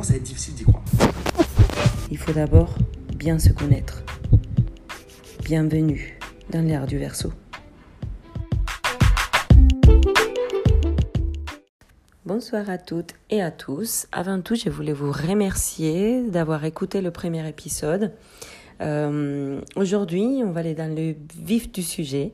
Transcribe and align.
commence 0.00 0.12
à 0.12 0.16
être 0.16 0.22
difficile 0.22 0.54
d'y 0.54 0.64
croire. 0.64 0.82
Il 2.10 2.16
faut 2.16 2.32
d'abord 2.32 2.74
bien 3.16 3.38
se 3.38 3.50
connaître. 3.50 4.02
Bienvenue 5.44 6.18
dans 6.48 6.62
l'ère 6.62 6.86
du 6.86 6.96
verso. 6.96 7.30
Bonsoir 12.24 12.70
à 12.70 12.78
toutes 12.78 13.12
et 13.28 13.42
à 13.42 13.50
tous. 13.50 14.06
Avant 14.10 14.40
tout, 14.40 14.54
je 14.54 14.70
voulais 14.70 14.94
vous 14.94 15.12
remercier 15.12 16.22
d'avoir 16.22 16.64
écouté 16.64 17.02
le 17.02 17.10
premier 17.10 17.46
épisode. 17.46 18.14
Euh, 18.80 19.60
aujourd'hui, 19.76 20.40
on 20.42 20.50
va 20.50 20.60
aller 20.60 20.74
dans 20.74 20.94
le 20.94 21.14
vif 21.36 21.70
du 21.72 21.82
sujet. 21.82 22.32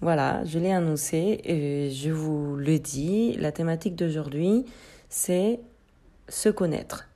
Voilà, 0.00 0.44
je 0.46 0.58
l'ai 0.58 0.72
annoncé 0.72 1.40
et 1.44 1.90
je 1.92 2.10
vous 2.10 2.56
le 2.56 2.80
dis. 2.80 3.36
La 3.38 3.52
thématique 3.52 3.94
d'aujourd'hui, 3.94 4.64
c'est 5.08 5.60
se 6.28 6.48
connaître. 6.48 7.08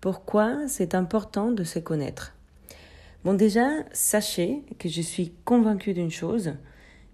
Pourquoi 0.00 0.68
c'est 0.68 0.94
important 0.94 1.50
de 1.50 1.64
se 1.64 1.78
connaître? 1.78 2.34
Bon, 3.24 3.34
déjà, 3.34 3.68
sachez 3.92 4.62
que 4.78 4.88
je 4.88 5.02
suis 5.02 5.32
convaincue 5.44 5.92
d'une 5.92 6.10
chose 6.10 6.52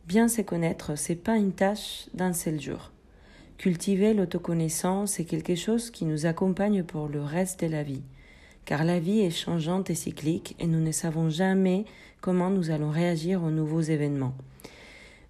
bien 0.06 0.28
se 0.28 0.42
connaître, 0.42 0.96
c'est 0.96 1.14
pas 1.14 1.36
une 1.36 1.52
tâche 1.52 2.06
d'un 2.14 2.32
seul 2.32 2.60
jour. 2.60 2.92
Cultiver 3.56 4.14
l'autoconnaissance 4.14 5.20
est 5.20 5.24
quelque 5.24 5.54
chose 5.54 5.90
qui 5.90 6.04
nous 6.04 6.26
accompagne 6.26 6.82
pour 6.82 7.08
le 7.08 7.22
reste 7.22 7.64
de 7.64 7.70
la 7.70 7.82
vie, 7.82 8.02
car 8.64 8.84
la 8.84 8.98
vie 8.98 9.20
est 9.20 9.30
changeante 9.30 9.90
et 9.90 9.94
cyclique 9.94 10.56
et 10.58 10.66
nous 10.66 10.80
ne 10.80 10.92
savons 10.92 11.30
jamais 11.30 11.84
comment 12.20 12.50
nous 12.50 12.70
allons 12.70 12.90
réagir 12.90 13.42
aux 13.42 13.50
nouveaux 13.50 13.80
événements. 13.80 14.34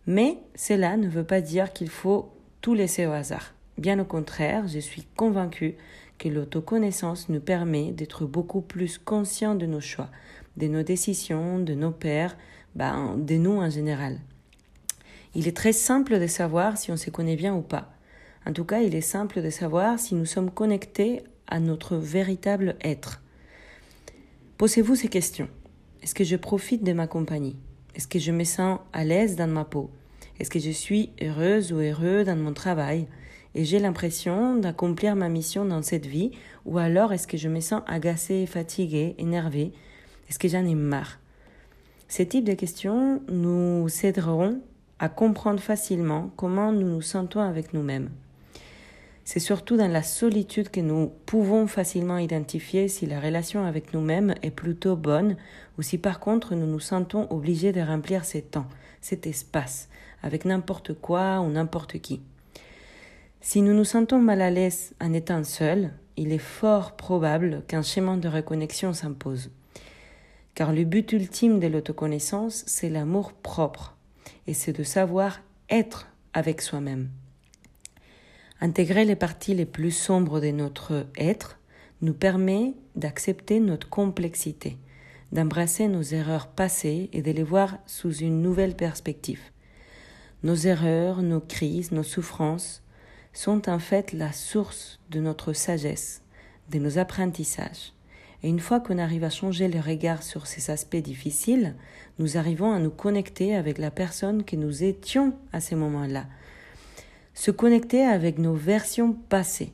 Mais 0.06 0.38
cela 0.54 0.96
ne 0.96 1.08
veut 1.08 1.24
pas 1.24 1.40
dire 1.40 1.72
qu'il 1.72 1.90
faut 1.90 2.30
tout 2.60 2.74
laisser 2.74 3.06
au 3.06 3.12
hasard. 3.12 3.54
Bien 3.78 3.98
au 3.98 4.04
contraire, 4.04 4.68
je 4.68 4.78
suis 4.78 5.04
convaincue 5.16 5.74
que 6.18 6.28
l'autoconnaissance 6.28 7.28
nous 7.28 7.40
permet 7.40 7.92
d'être 7.92 8.24
beaucoup 8.24 8.60
plus 8.60 8.98
conscients 8.98 9.54
de 9.54 9.66
nos 9.66 9.80
choix, 9.80 10.10
de 10.56 10.66
nos 10.66 10.82
décisions, 10.82 11.58
de 11.58 11.74
nos 11.74 11.90
pères, 11.90 12.36
ben, 12.74 13.16
de 13.18 13.34
nous 13.34 13.60
en 13.60 13.70
général. 13.70 14.18
Il 15.34 15.48
est 15.48 15.56
très 15.56 15.72
simple 15.72 16.20
de 16.20 16.26
savoir 16.26 16.78
si 16.78 16.92
on 16.92 16.96
se 16.96 17.10
connaît 17.10 17.36
bien 17.36 17.54
ou 17.54 17.62
pas. 17.62 17.92
En 18.46 18.52
tout 18.52 18.64
cas, 18.64 18.80
il 18.80 18.94
est 18.94 19.00
simple 19.00 19.42
de 19.42 19.50
savoir 19.50 19.98
si 19.98 20.14
nous 20.14 20.26
sommes 20.26 20.50
connectés 20.50 21.22
à 21.46 21.60
notre 21.60 21.96
véritable 21.96 22.76
être. 22.82 23.20
Posez-vous 24.58 24.94
ces 24.94 25.08
questions. 25.08 25.48
Est-ce 26.02 26.14
que 26.14 26.24
je 26.24 26.36
profite 26.36 26.84
de 26.84 26.92
ma 26.92 27.06
compagnie? 27.06 27.56
Est-ce 27.94 28.06
que 28.06 28.18
je 28.18 28.32
me 28.32 28.44
sens 28.44 28.78
à 28.92 29.04
l'aise 29.04 29.36
dans 29.36 29.48
ma 29.48 29.64
peau? 29.64 29.90
Est-ce 30.38 30.50
que 30.50 30.58
je 30.58 30.70
suis 30.70 31.10
heureuse 31.22 31.72
ou 31.72 31.76
heureux 31.76 32.24
dans 32.24 32.36
mon 32.36 32.52
travail? 32.52 33.06
Et 33.54 33.64
j'ai 33.64 33.78
l'impression 33.78 34.56
d'accomplir 34.56 35.14
ma 35.16 35.28
mission 35.28 35.64
dans 35.64 35.82
cette 35.82 36.06
vie 36.06 36.32
ou 36.64 36.78
alors 36.78 37.12
est-ce 37.12 37.26
que 37.26 37.36
je 37.36 37.48
me 37.48 37.60
sens 37.60 37.82
agacée, 37.86 38.46
fatiguée, 38.46 39.14
énervée? 39.18 39.72
Est-ce 40.28 40.38
que 40.38 40.48
j'en 40.48 40.64
ai 40.64 40.74
marre? 40.74 41.18
Ces 42.08 42.26
types 42.26 42.44
de 42.44 42.54
questions 42.54 43.22
nous 43.28 43.86
aideront 44.02 44.60
à 44.98 45.08
comprendre 45.08 45.60
facilement 45.60 46.30
comment 46.36 46.72
nous 46.72 46.88
nous 46.88 47.02
sentons 47.02 47.40
avec 47.40 47.74
nous-mêmes. 47.74 48.10
C'est 49.24 49.40
surtout 49.40 49.76
dans 49.76 49.88
la 49.88 50.02
solitude 50.02 50.68
que 50.68 50.80
nous 50.80 51.10
pouvons 51.24 51.66
facilement 51.66 52.18
identifier 52.18 52.88
si 52.88 53.06
la 53.06 53.20
relation 53.20 53.64
avec 53.64 53.94
nous-mêmes 53.94 54.34
est 54.42 54.50
plutôt 54.50 54.96
bonne 54.96 55.36
ou 55.78 55.82
si 55.82 55.96
par 55.96 56.20
contre 56.20 56.54
nous 56.54 56.66
nous 56.66 56.80
sentons 56.80 57.26
obligés 57.30 57.72
de 57.72 57.80
remplir 57.80 58.24
ces 58.24 58.42
temps, 58.42 58.66
cet 59.00 59.26
espace, 59.26 59.88
avec 60.22 60.44
n'importe 60.44 60.92
quoi 60.92 61.40
ou 61.40 61.48
n'importe 61.48 61.98
qui. 62.00 62.20
Si 63.46 63.60
nous 63.60 63.74
nous 63.74 63.84
sentons 63.84 64.20
mal 64.20 64.40
à 64.40 64.50
l'aise 64.50 64.94
en 65.02 65.12
étant 65.12 65.44
seuls, 65.44 65.92
il 66.16 66.32
est 66.32 66.38
fort 66.38 66.96
probable 66.96 67.62
qu'un 67.68 67.82
schéma 67.82 68.16
de 68.16 68.26
reconnexion 68.26 68.94
s'impose. 68.94 69.50
Car 70.54 70.72
le 70.72 70.84
but 70.84 71.12
ultime 71.12 71.60
de 71.60 71.66
l'autoconnaissance, 71.66 72.64
c'est 72.66 72.88
l'amour 72.88 73.34
propre, 73.34 73.98
et 74.46 74.54
c'est 74.54 74.72
de 74.72 74.82
savoir 74.82 75.42
être 75.68 76.08
avec 76.32 76.62
soi-même. 76.62 77.10
Intégrer 78.62 79.04
les 79.04 79.14
parties 79.14 79.54
les 79.54 79.66
plus 79.66 79.90
sombres 79.90 80.40
de 80.40 80.50
notre 80.50 81.06
être 81.18 81.58
nous 82.00 82.14
permet 82.14 82.72
d'accepter 82.96 83.60
notre 83.60 83.90
complexité, 83.90 84.78
d'embrasser 85.32 85.86
nos 85.88 86.02
erreurs 86.02 86.46
passées 86.46 87.10
et 87.12 87.20
de 87.20 87.30
les 87.30 87.42
voir 87.42 87.76
sous 87.84 88.14
une 88.16 88.40
nouvelle 88.40 88.74
perspective. 88.74 89.42
Nos 90.44 90.56
erreurs, 90.56 91.20
nos 91.20 91.40
crises, 91.40 91.92
nos 91.92 92.02
souffrances 92.02 92.83
sont 93.34 93.68
en 93.68 93.78
fait 93.78 94.12
la 94.12 94.32
source 94.32 95.00
de 95.10 95.20
notre 95.20 95.52
sagesse, 95.52 96.22
de 96.70 96.78
nos 96.78 96.98
apprentissages. 96.98 97.92
Et 98.42 98.48
une 98.48 98.60
fois 98.60 98.80
qu'on 98.80 98.98
arrive 98.98 99.24
à 99.24 99.30
changer 99.30 99.68
le 99.68 99.80
regard 99.80 100.22
sur 100.22 100.46
ces 100.46 100.70
aspects 100.70 100.96
difficiles, 100.96 101.74
nous 102.18 102.36
arrivons 102.36 102.72
à 102.72 102.78
nous 102.78 102.90
connecter 102.90 103.56
avec 103.56 103.78
la 103.78 103.90
personne 103.90 104.44
que 104.44 104.56
nous 104.56 104.84
étions 104.84 105.34
à 105.52 105.60
ces 105.60 105.74
moments-là, 105.74 106.26
se 107.34 107.50
connecter 107.50 108.04
avec 108.04 108.38
nos 108.38 108.54
versions 108.54 109.12
passées, 109.12 109.72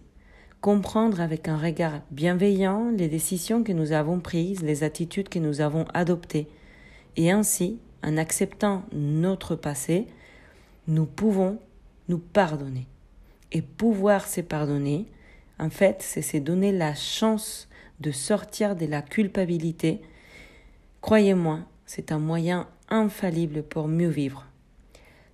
comprendre 0.60 1.21
avec 1.21 1.48
un 1.48 1.59
regard 1.59 2.00
bienveillant 2.10 2.91
les 2.91 3.09
décisions 3.09 3.62
que 3.62 3.72
nous 3.72 3.92
avons 3.92 4.21
prises, 4.21 4.62
les 4.62 4.84
attitudes 4.84 5.28
que 5.28 5.38
nous 5.38 5.60
avons 5.60 5.84
adoptées, 5.92 6.48
et 7.16 7.31
ainsi, 7.31 7.78
en 8.03 8.16
acceptant 8.16 8.84
notre 8.92 9.56
passé, 9.56 10.06
nous 10.87 11.06
pouvons 11.06 11.59
nous 12.09 12.19
pardonner. 12.19 12.87
Et 13.53 13.62
pouvoir 13.62 14.27
se 14.27 14.41
pardonner, 14.41 15.06
en 15.59 15.71
fait, 15.71 15.97
c'est 16.00 16.22
se 16.22 16.37
donner 16.37 16.72
la 16.72 16.94
chance 16.94 17.69
de 18.00 18.12
sortir 18.12 18.77
de 18.77 18.87
la 18.87 19.03
culpabilité. 19.03 20.00
Croyez-moi, 21.00 21.60
c'est 21.84 22.12
un 22.12 22.19
moyen 22.19 22.69
infaillible 22.89 23.62
pour 23.62 23.89
mieux 23.89 24.09
vivre. 24.09 24.47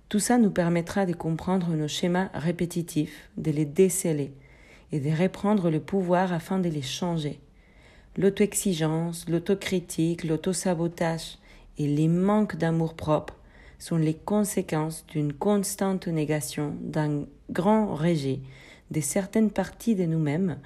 Tout 0.09 0.19
ça 0.19 0.37
nous 0.37 0.51
permettra 0.51 1.05
de 1.05 1.13
comprendre 1.13 1.69
nos 1.69 1.87
schémas 1.87 2.29
répétitifs, 2.33 3.29
de 3.37 3.51
les 3.51 3.65
déceler 3.65 4.33
et 4.91 4.99
de 4.99 5.11
reprendre 5.11 5.69
le 5.69 5.79
pouvoir 5.79 6.31
afin 6.31 6.59
de 6.59 6.69
les 6.69 6.81
changer. 6.81 7.39
L'auto-exigence, 8.15 9.27
l'autocritique, 9.29 10.23
l'auto-sabotage 10.23 11.37
et 11.77 11.87
les 11.87 12.07
manques 12.07 12.55
d'amour 12.55 12.95
propre 12.95 13.35
sont 13.79 13.97
les 13.97 14.15
conséquences 14.15 15.05
d'une 15.07 15.33
constante 15.33 16.07
négation 16.07 16.75
d'un 16.81 17.25
grand 17.49 17.95
rejet 17.95 18.39
de 18.91 19.01
certaines 19.01 19.51
parties 19.51 19.95
de 19.95 20.05
nous-mêmes 20.05 20.57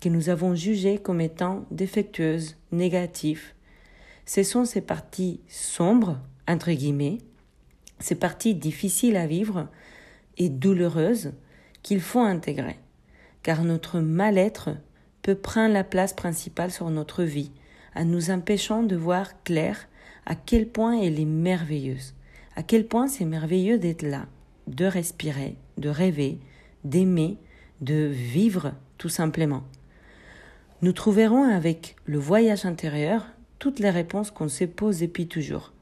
que 0.00 0.08
nous 0.08 0.28
avons 0.28 0.54
jugées 0.54 0.98
comme 0.98 1.20
étant 1.20 1.66
défectueuses, 1.70 2.56
négatives. 2.72 3.52
Ce 4.24 4.42
sont 4.42 4.64
ces 4.64 4.80
parties 4.80 5.40
sombres, 5.48 6.18
entre 6.48 6.72
guillemets, 6.72 7.18
ces 7.98 8.14
parties 8.14 8.54
difficiles 8.54 9.16
à 9.16 9.26
vivre 9.26 9.68
et 10.38 10.48
douloureuses 10.48 11.32
qu'il 11.82 12.00
faut 12.00 12.20
intégrer, 12.20 12.78
car 13.42 13.62
notre 13.62 14.00
mal-être 14.00 14.70
peut 15.22 15.34
prendre 15.34 15.74
la 15.74 15.84
place 15.84 16.14
principale 16.14 16.70
sur 16.70 16.88
notre 16.90 17.24
vie, 17.24 17.52
en 17.94 18.04
nous 18.04 18.30
empêchant 18.30 18.82
de 18.82 18.96
voir 18.96 19.42
clair 19.42 19.88
à 20.26 20.34
quel 20.34 20.68
point 20.68 20.98
elle 21.00 21.18
est 21.18 21.24
merveilleuse, 21.24 22.14
à 22.56 22.62
quel 22.62 22.86
point 22.86 23.08
c'est 23.08 23.24
merveilleux 23.24 23.78
d'être 23.78 24.02
là, 24.02 24.26
de 24.70 24.86
respirer, 24.86 25.56
de 25.76 25.88
rêver, 25.88 26.38
d'aimer, 26.84 27.36
de 27.80 28.06
vivre 28.06 28.72
tout 28.98 29.08
simplement. 29.08 29.64
Nous 30.82 30.92
trouverons 30.92 31.42
avec 31.44 31.96
le 32.06 32.18
voyage 32.18 32.64
intérieur 32.64 33.26
toutes 33.58 33.80
les 33.80 33.90
réponses 33.90 34.30
qu'on 34.30 34.48
se 34.48 34.64
pose 34.64 35.00
depuis 35.00 35.26
toujours. 35.26 35.72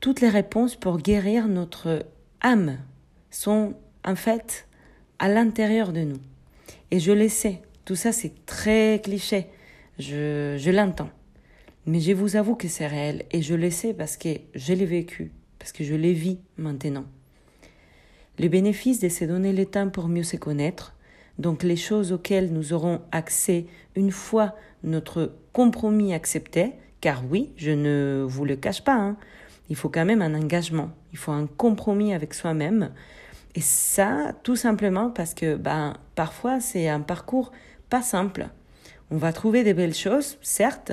Toutes 0.00 0.20
les 0.20 0.28
réponses 0.28 0.74
pour 0.74 0.98
guérir 0.98 1.46
notre 1.46 2.06
âme 2.40 2.78
sont 3.30 3.74
en 4.04 4.16
fait 4.16 4.66
à 5.18 5.28
l'intérieur 5.28 5.92
de 5.92 6.00
nous. 6.00 6.20
Et 6.90 6.98
je 6.98 7.12
le 7.12 7.28
sais, 7.28 7.62
tout 7.84 7.94
ça 7.94 8.10
c'est 8.10 8.46
très 8.46 9.00
cliché, 9.04 9.46
je, 9.98 10.56
je 10.58 10.70
l'entends. 10.70 11.10
Mais 11.86 12.00
je 12.00 12.12
vous 12.12 12.36
avoue 12.36 12.56
que 12.56 12.68
c'est 12.68 12.86
réel 12.86 13.24
et 13.30 13.42
je 13.42 13.54
le 13.54 13.70
sais 13.70 13.94
parce 13.94 14.16
que 14.16 14.30
je 14.54 14.72
l'ai 14.72 14.86
vécu, 14.86 15.32
parce 15.58 15.72
que 15.72 15.84
je 15.84 15.94
l'ai 15.94 16.14
vis 16.14 16.38
maintenant. 16.56 17.04
Le 18.38 18.48
bénéfice 18.48 19.00
de 19.00 19.08
se 19.08 19.24
donner 19.24 19.52
le 19.52 19.66
temps 19.66 19.90
pour 19.90 20.08
mieux 20.08 20.22
se 20.22 20.36
connaître, 20.36 20.94
donc 21.38 21.62
les 21.62 21.76
choses 21.76 22.12
auxquelles 22.12 22.52
nous 22.52 22.72
aurons 22.72 23.00
accès 23.12 23.66
une 23.96 24.12
fois 24.12 24.54
notre 24.84 25.32
compromis 25.52 26.14
accepté, 26.14 26.72
car 27.00 27.22
oui, 27.30 27.50
je 27.56 27.70
ne 27.70 28.24
vous 28.26 28.44
le 28.44 28.56
cache 28.56 28.82
pas, 28.82 28.94
hein, 28.94 29.16
il 29.68 29.76
faut 29.76 29.88
quand 29.88 30.04
même 30.04 30.22
un 30.22 30.34
engagement, 30.34 30.90
il 31.12 31.18
faut 31.18 31.32
un 31.32 31.46
compromis 31.46 32.12
avec 32.12 32.34
soi-même. 32.34 32.90
Et 33.54 33.60
ça, 33.60 34.34
tout 34.42 34.56
simplement 34.56 35.10
parce 35.10 35.34
que 35.34 35.56
ben, 35.56 35.96
parfois 36.14 36.60
c'est 36.60 36.88
un 36.88 37.00
parcours 37.00 37.52
pas 37.88 38.02
simple. 38.02 38.48
On 39.10 39.16
va 39.16 39.32
trouver 39.32 39.64
des 39.64 39.74
belles 39.74 39.94
choses, 39.94 40.38
certes, 40.40 40.92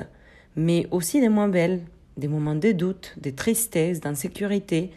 mais 0.56 0.86
aussi 0.90 1.20
des 1.20 1.28
moins 1.28 1.48
belles, 1.48 1.82
des 2.16 2.28
moments 2.28 2.56
de 2.56 2.72
doute, 2.72 3.14
de 3.20 3.30
tristesse, 3.30 4.00
d'insécurité, 4.00 4.90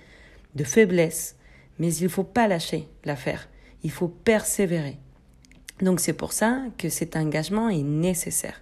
de 0.55 0.63
faiblesse. 0.63 1.35
Mais 1.81 1.95
il 1.95 2.03
ne 2.03 2.09
faut 2.09 2.23
pas 2.23 2.47
lâcher 2.47 2.87
l'affaire, 3.05 3.49
il 3.81 3.89
faut 3.89 4.07
persévérer. 4.07 4.99
Donc 5.81 5.99
c'est 5.99 6.13
pour 6.13 6.31
ça 6.31 6.61
que 6.77 6.89
cet 6.89 7.15
engagement 7.15 7.69
est 7.69 7.81
nécessaire. 7.81 8.61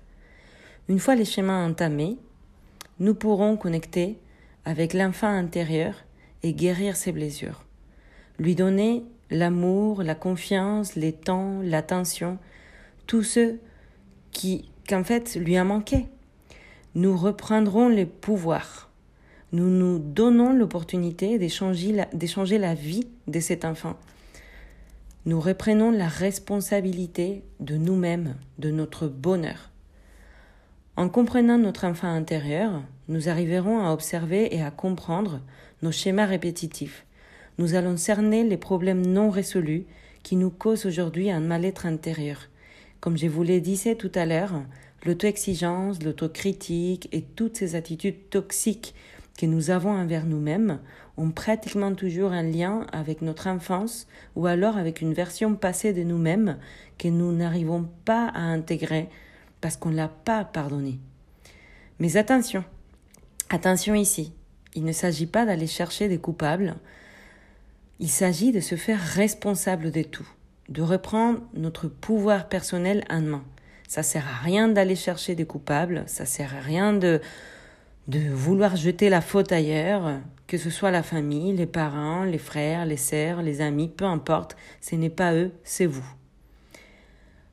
Une 0.88 1.00
fois 1.00 1.16
les 1.16 1.25
schémas 1.25 1.68
entamés, 1.68 2.18
nous 3.01 3.13
pourrons 3.13 3.57
connecter 3.57 4.18
avec 4.63 4.94
l'enfant 4.94 5.27
intérieur 5.27 5.95
et 6.44 6.54
guérir 6.54 6.95
ses 6.95 7.12
blessures. 7.12 7.66
Lui 8.39 8.56
donner 8.56 9.04
l'amour, 9.30 10.01
la 10.01 10.15
confiance, 10.15 10.95
les 10.95 11.12
temps, 11.12 11.60
l'attention, 11.62 12.38
tout 13.06 13.24
ce 13.24 13.57
qui, 14.31 14.72
qu'en 14.88 15.04
fait, 15.04 15.36
lui 15.36 15.57
a 15.57 15.65
manqué. 15.65 16.07
Nous 16.95 17.18
reprendrons 17.18 17.89
le 17.89 18.06
pouvoir. 18.06 18.88
Nous 19.51 19.69
nous 19.69 19.98
donnons 19.98 20.54
l'opportunité 20.54 21.40
d'échanger 21.40 21.92
la, 21.92 22.07
la 22.60 22.74
vie 22.75 23.07
de 23.28 23.40
cet 23.40 23.66
enfant. 23.66 23.96
Nous 25.25 25.40
reprenons 25.40 25.90
la 25.90 26.07
responsabilité 26.07 27.42
de 27.60 27.75
nous-mêmes, 27.75 28.36
de 28.60 28.69
notre 28.69 29.07
bonheur. 29.07 29.72
En 30.98 31.10
comprenant 31.10 31.57
notre 31.57 31.86
enfant 31.86 32.13
intérieur, 32.13 32.84
nous 33.07 33.28
arriverons 33.28 33.80
à 33.80 33.92
observer 33.92 34.56
et 34.56 34.62
à 34.62 34.69
comprendre 34.69 35.40
nos 35.81 35.92
schémas 35.92 36.25
répétitifs. 36.25 37.06
Nous 37.57 37.74
allons 37.74 37.98
cerner 37.98 38.44
les 38.44 38.57
problèmes 38.57 39.06
non 39.06 39.31
résolus 39.31 39.86
qui 40.22 40.36
nous 40.36 40.51
causent 40.51 40.86
aujourd'hui 40.86 41.31
un 41.31 41.40
mal-être 41.40 41.88
intérieur. 41.88 42.50
Comme 43.00 43.18
je 43.18 43.28
vous 43.28 43.44
l'ai 43.44 43.62
dit 43.62 43.81
tout 43.98 44.12
à 44.13 44.25
l'heure, 44.25 44.62
l'auto-exigence, 45.06 46.04
l'autocritique 46.04 47.10
et 47.12 47.22
toutes 47.22 47.57
ces 47.57 47.75
attitudes 47.75 48.30
toxiques 48.30 48.94
que 49.39 49.45
nous 49.45 49.69
avons 49.69 49.91
envers 49.91 50.25
nous-mêmes 50.25 50.80
ont 51.15 51.31
pratiquement 51.31 51.95
toujours 51.95 52.33
un 52.33 52.44
lien 52.44 52.86
avec 52.91 53.21
notre 53.21 53.47
enfance 53.47 54.06
ou 54.36 54.47
alors 54.47 54.75
avec 54.75 55.00
une 55.00 55.13
version 55.13 55.56
passée 55.56 55.94
de 55.94 56.03
nous-mêmes 56.03 56.57
que 56.97 57.07
nous 57.07 57.31
n'arrivons 57.31 57.88
pas 58.03 58.27
à 58.27 58.41
intégrer 58.41 59.07
parce 59.62 59.77
qu'on 59.77 59.91
ne 59.91 59.95
l'a 59.95 60.09
pas 60.09 60.44
pardonné. 60.44 61.00
Mais 62.00 62.18
attention, 62.18 62.65
attention 63.50 63.95
ici, 63.95 64.33
il 64.75 64.83
ne 64.83 64.91
s'agit 64.91 65.25
pas 65.25 65.45
d'aller 65.45 65.68
chercher 65.68 66.09
des 66.09 66.19
coupables, 66.19 66.75
il 68.00 68.09
s'agit 68.09 68.51
de 68.51 68.59
se 68.59 68.75
faire 68.75 69.00
responsable 69.00 69.91
de 69.91 70.01
tout, 70.01 70.27
de 70.68 70.81
reprendre 70.81 71.39
notre 71.53 71.88
pouvoir 71.88 72.50
personnel 72.50 73.06
en 73.09 73.21
main. 73.21 73.44
Ça 73.88 74.03
sert 74.03 74.27
à 74.27 74.44
rien 74.44 74.68
d'aller 74.68 74.97
chercher 74.97 75.33
des 75.33 75.45
coupables, 75.45 76.03
ça 76.07 76.25
sert 76.25 76.53
à 76.57 76.59
rien 76.59 76.91
de 76.91 77.21
de 78.09 78.33
vouloir 78.33 78.75
jeter 78.75 79.07
la 79.07 79.21
faute 79.21 79.51
ailleurs, 79.51 80.19
que 80.47 80.57
ce 80.57 80.71
soit 80.71 80.89
la 80.89 81.03
famille, 81.03 81.53
les 81.53 81.67
parents, 81.67 82.23
les 82.23 82.39
frères, 82.39 82.88
les 82.88 82.97
sœurs, 82.97 83.44
les 83.44 83.61
amis, 83.61 83.88
peu 83.88 84.06
importe, 84.06 84.57
ce 84.81 84.95
n'est 84.95 85.11
pas 85.11 85.35
eux, 85.35 85.51
c'est 85.63 85.85
vous. 85.85 86.06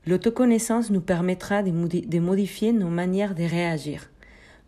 L'autoconnaissance 0.07 0.91
nous 0.91 1.03
permettra 1.03 1.63
de 1.63 2.19
modifier 2.21 2.73
nos 2.73 2.89
manières 2.89 3.35
de 3.35 3.43
réagir, 3.43 4.09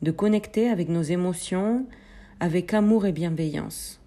de 0.03 0.11
connecter 0.11 0.69
avec 0.69 0.91
nos 0.91 1.01
émotions 1.01 1.87
avec 2.39 2.75
amour 2.75 3.07
et 3.07 3.13
bienveillance, 3.13 3.99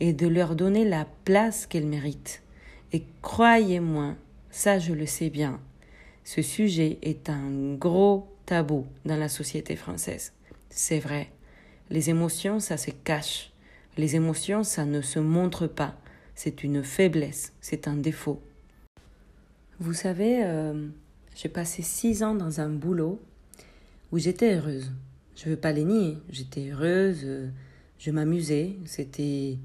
et 0.00 0.14
de 0.14 0.26
leur 0.26 0.56
donner 0.56 0.86
la 0.86 1.06
place 1.26 1.66
qu'elles 1.66 1.86
méritent. 1.86 2.42
Et 2.94 3.04
croyez-moi, 3.20 4.14
ça 4.50 4.78
je 4.78 4.94
le 4.94 5.04
sais 5.04 5.28
bien, 5.28 5.60
ce 6.24 6.40
sujet 6.40 6.98
est 7.02 7.28
un 7.28 7.74
gros 7.74 8.34
tabou 8.46 8.86
dans 9.04 9.16
la 9.16 9.28
société 9.28 9.76
française. 9.76 10.32
C'est 10.70 10.98
vrai. 10.98 11.30
Les 11.90 12.10
émotions, 12.10 12.60
ça 12.60 12.76
se 12.76 12.90
cache. 12.90 13.52
Les 13.96 14.16
émotions, 14.16 14.62
ça 14.62 14.84
ne 14.84 15.00
se 15.00 15.18
montre 15.18 15.66
pas. 15.66 15.96
C'est 16.34 16.62
une 16.62 16.84
faiblesse, 16.84 17.52
c'est 17.60 17.88
un 17.88 17.96
défaut. 17.96 18.40
Vous 19.80 19.92
savez, 19.92 20.44
euh, 20.44 20.88
j'ai 21.34 21.48
passé 21.48 21.82
six 21.82 22.22
ans 22.22 22.34
dans 22.34 22.60
un 22.60 22.68
boulot 22.68 23.20
où 24.12 24.18
j'étais 24.18 24.56
heureuse. 24.56 24.92
Je 25.36 25.46
ne 25.46 25.54
veux 25.54 25.60
pas 25.60 25.72
les 25.72 25.84
nier. 25.84 26.18
J'étais 26.30 26.70
heureuse, 26.70 27.22
euh, 27.24 27.48
je 27.98 28.10
m'amusais, 28.10 28.76
c'était 28.84 29.58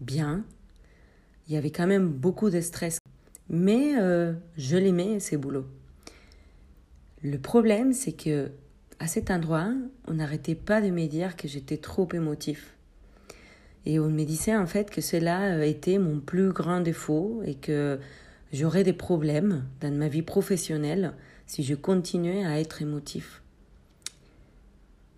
bien. 0.00 0.44
Il 1.48 1.54
y 1.54 1.56
avait 1.56 1.70
quand 1.70 1.86
même 1.86 2.08
beaucoup 2.08 2.50
de 2.50 2.60
stress. 2.60 2.98
Mais 3.48 3.94
euh, 3.98 4.32
je 4.56 4.76
l'aimais, 4.76 5.20
ces 5.20 5.36
boulots. 5.36 5.66
Le 7.22 7.38
problème, 7.38 7.92
c'est 7.92 8.12
que 8.12 8.50
à 8.98 9.06
cet 9.06 9.30
endroit, 9.30 9.68
on 10.06 10.14
n'arrêtait 10.14 10.54
pas 10.54 10.80
de 10.80 10.90
me 10.90 11.06
dire 11.06 11.36
que 11.36 11.48
j'étais 11.48 11.76
trop 11.76 12.08
émotif. 12.12 12.76
Et 13.84 14.00
on 14.00 14.08
me 14.08 14.24
disait 14.24 14.56
en 14.56 14.66
fait 14.66 14.90
que 14.90 15.00
cela 15.00 15.54
euh, 15.54 15.62
était 15.62 15.98
mon 15.98 16.18
plus 16.18 16.50
grand 16.50 16.80
défaut 16.80 17.40
et 17.44 17.54
que 17.54 18.00
j'aurais 18.52 18.82
des 18.82 18.92
problèmes 18.92 19.64
dans 19.80 19.94
ma 19.94 20.08
vie 20.08 20.22
professionnelle 20.22 21.12
si 21.46 21.62
je 21.62 21.74
continuais 21.74 22.44
à 22.44 22.58
être 22.58 22.82
émotif. 22.82 23.42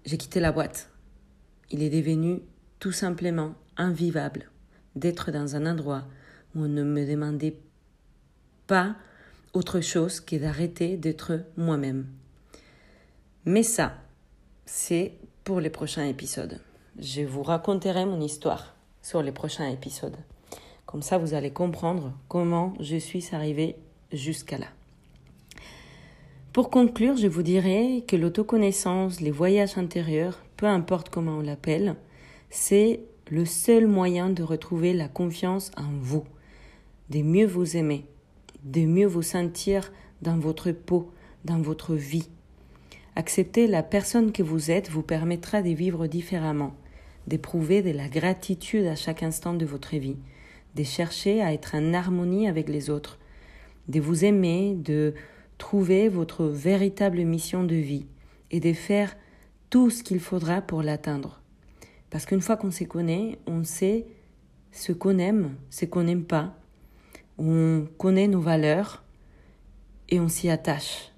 J'ai 0.04 0.18
quitté 0.18 0.40
la 0.40 0.52
boîte. 0.52 0.90
Il 1.70 1.82
est 1.82 1.90
devenu 1.90 2.40
tout 2.78 2.92
simplement 2.92 3.54
invivable 3.76 4.50
d'être 4.96 5.30
dans 5.30 5.56
un 5.56 5.64
endroit 5.64 6.04
où 6.54 6.62
on 6.62 6.68
ne 6.68 6.82
me 6.82 7.06
demandait 7.06 7.58
pas 8.66 8.96
autre 9.54 9.80
chose 9.80 10.20
que 10.20 10.36
d'arrêter 10.36 10.96
d'être 10.96 11.40
moi-même. 11.56 12.06
Mais 13.44 13.62
ça, 13.62 13.94
c'est 14.66 15.12
pour 15.44 15.60
les 15.60 15.70
prochains 15.70 16.04
épisodes. 16.04 16.60
Je 16.98 17.22
vous 17.22 17.42
raconterai 17.42 18.04
mon 18.04 18.20
histoire 18.20 18.74
sur 19.02 19.22
les 19.22 19.32
prochains 19.32 19.68
épisodes. 19.70 20.16
Comme 20.84 21.02
ça, 21.02 21.18
vous 21.18 21.34
allez 21.34 21.52
comprendre 21.52 22.12
comment 22.28 22.74
je 22.80 22.96
suis 22.96 23.24
arrivée 23.32 23.76
jusqu'à 24.12 24.58
là. 24.58 24.66
Pour 26.52 26.70
conclure, 26.70 27.16
je 27.16 27.26
vous 27.26 27.42
dirais 27.42 28.04
que 28.08 28.16
l'autoconnaissance, 28.16 29.20
les 29.20 29.30
voyages 29.30 29.78
intérieurs, 29.78 30.40
peu 30.56 30.66
importe 30.66 31.08
comment 31.08 31.38
on 31.38 31.42
l'appelle, 31.42 31.94
c'est 32.50 33.00
le 33.30 33.44
seul 33.44 33.86
moyen 33.86 34.30
de 34.30 34.42
retrouver 34.42 34.92
la 34.92 35.08
confiance 35.08 35.70
en 35.76 35.90
vous, 36.00 36.24
de 37.10 37.22
mieux 37.22 37.46
vous 37.46 37.76
aimer, 37.76 38.06
de 38.64 38.80
mieux 38.80 39.06
vous 39.06 39.22
sentir 39.22 39.92
dans 40.22 40.38
votre 40.38 40.72
peau, 40.72 41.12
dans 41.44 41.60
votre 41.60 41.94
vie, 41.94 42.28
Accepter 43.18 43.66
la 43.66 43.82
personne 43.82 44.30
que 44.30 44.44
vous 44.44 44.70
êtes 44.70 44.90
vous 44.90 45.02
permettra 45.02 45.60
de 45.60 45.70
vivre 45.70 46.06
différemment, 46.06 46.76
d'éprouver 47.26 47.82
de 47.82 47.90
la 47.90 48.08
gratitude 48.08 48.86
à 48.86 48.94
chaque 48.94 49.24
instant 49.24 49.54
de 49.54 49.66
votre 49.66 49.96
vie, 49.96 50.18
de 50.76 50.84
chercher 50.84 51.42
à 51.42 51.52
être 51.52 51.74
en 51.74 51.94
harmonie 51.94 52.46
avec 52.46 52.68
les 52.68 52.90
autres, 52.90 53.18
de 53.88 53.98
vous 53.98 54.24
aimer, 54.24 54.76
de 54.76 55.14
trouver 55.58 56.08
votre 56.08 56.44
véritable 56.44 57.24
mission 57.24 57.64
de 57.64 57.74
vie 57.74 58.06
et 58.52 58.60
de 58.60 58.72
faire 58.72 59.16
tout 59.68 59.90
ce 59.90 60.04
qu'il 60.04 60.20
faudra 60.20 60.60
pour 60.60 60.84
l'atteindre. 60.84 61.42
Parce 62.10 62.24
qu'une 62.24 62.40
fois 62.40 62.56
qu'on 62.56 62.70
se 62.70 62.84
connaît, 62.84 63.40
on 63.48 63.64
sait 63.64 64.06
ce 64.70 64.92
qu'on 64.92 65.18
aime, 65.18 65.56
ce 65.70 65.86
qu'on 65.86 66.04
n'aime 66.04 66.24
pas, 66.24 66.54
on 67.36 67.84
connaît 67.98 68.28
nos 68.28 68.40
valeurs 68.40 69.02
et 70.08 70.20
on 70.20 70.28
s'y 70.28 70.48
attache 70.50 71.10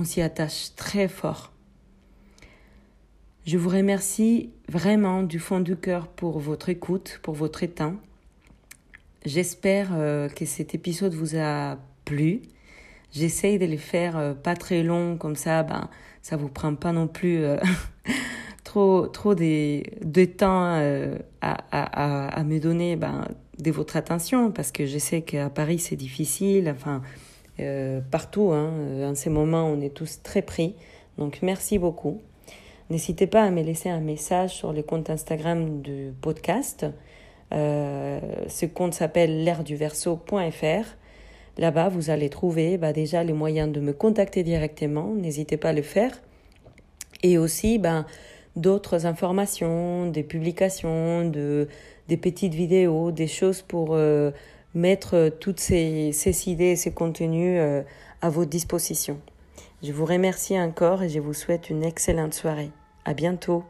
on 0.00 0.04
s'y 0.04 0.22
attache 0.22 0.74
très 0.76 1.08
fort. 1.08 1.52
Je 3.44 3.58
vous 3.58 3.68
remercie 3.68 4.50
vraiment 4.66 5.22
du 5.22 5.38
fond 5.38 5.60
du 5.60 5.76
cœur 5.76 6.08
pour 6.08 6.38
votre 6.38 6.70
écoute, 6.70 7.20
pour 7.22 7.34
votre 7.34 7.66
temps. 7.66 7.96
J'espère 9.26 9.90
euh, 9.92 10.30
que 10.30 10.46
cet 10.46 10.74
épisode 10.74 11.12
vous 11.12 11.36
a 11.36 11.76
plu. 12.06 12.40
J'essaye 13.12 13.58
de 13.58 13.66
les 13.66 13.76
faire 13.76 14.16
euh, 14.16 14.32
pas 14.32 14.56
très 14.56 14.82
long, 14.82 15.18
comme 15.18 15.36
ça, 15.36 15.62
ben, 15.64 15.90
ça 16.22 16.38
vous 16.38 16.48
prend 16.48 16.74
pas 16.74 16.92
non 16.92 17.06
plus 17.06 17.44
euh, 17.44 17.58
trop, 18.64 19.06
trop 19.06 19.34
de, 19.34 19.82
de 20.02 20.24
temps 20.24 20.64
à, 21.42 21.56
à, 21.72 22.40
à, 22.40 22.44
me 22.44 22.58
donner 22.58 22.96
ben, 22.96 23.28
de 23.58 23.70
votre 23.70 23.98
attention, 23.98 24.50
parce 24.50 24.72
que 24.72 24.86
je 24.86 24.96
sais 24.96 25.20
qu'à 25.20 25.50
Paris 25.50 25.78
c'est 25.78 25.96
difficile. 25.96 26.72
Enfin, 26.74 27.02
euh, 27.62 28.00
partout. 28.10 28.52
Hein. 28.52 28.72
En 29.04 29.14
ces 29.14 29.30
moments, 29.30 29.66
on 29.66 29.80
est 29.80 29.94
tous 29.94 30.22
très 30.22 30.42
pris. 30.42 30.74
Donc, 31.18 31.40
merci 31.42 31.78
beaucoup. 31.78 32.20
N'hésitez 32.90 33.26
pas 33.26 33.44
à 33.44 33.50
me 33.50 33.62
laisser 33.62 33.88
un 33.88 34.00
message 34.00 34.56
sur 34.56 34.72
le 34.72 34.82
compte 34.82 35.10
Instagram 35.10 35.80
du 35.80 36.12
podcast. 36.20 36.86
Euh, 37.52 38.20
ce 38.48 38.66
compte 38.66 38.94
s'appelle 38.94 39.44
l'airduverso.fr. 39.44 40.96
Là-bas, 41.58 41.88
vous 41.88 42.10
allez 42.10 42.30
trouver 42.30 42.78
bah, 42.78 42.92
déjà 42.92 43.22
les 43.22 43.32
moyens 43.32 43.70
de 43.70 43.80
me 43.80 43.92
contacter 43.92 44.42
directement. 44.42 45.14
N'hésitez 45.14 45.56
pas 45.56 45.70
à 45.70 45.72
le 45.72 45.82
faire. 45.82 46.20
Et 47.22 47.38
aussi 47.38 47.78
bah, 47.78 48.06
d'autres 48.56 49.06
informations, 49.06 50.10
des 50.10 50.22
publications, 50.22 51.28
de, 51.28 51.68
des 52.08 52.16
petites 52.16 52.54
vidéos, 52.54 53.12
des 53.12 53.26
choses 53.26 53.62
pour 53.62 53.90
euh, 53.92 54.30
mettre 54.74 55.14
euh, 55.14 55.30
toutes 55.30 55.60
ces, 55.60 56.12
ces 56.12 56.48
idées 56.48 56.72
et 56.72 56.76
ces 56.76 56.92
contenus 56.92 57.58
euh, 57.60 57.82
à 58.22 58.30
votre 58.30 58.50
disposition. 58.50 59.20
Je 59.82 59.92
vous 59.92 60.04
remercie 60.04 60.58
encore 60.58 61.02
et 61.02 61.08
je 61.08 61.20
vous 61.20 61.34
souhaite 61.34 61.70
une 61.70 61.84
excellente 61.84 62.34
soirée. 62.34 62.70
À 63.04 63.14
bientôt. 63.14 63.64